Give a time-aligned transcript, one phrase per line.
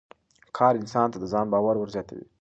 [0.57, 2.25] کار انسان ته د ځان باور ور زیاتوي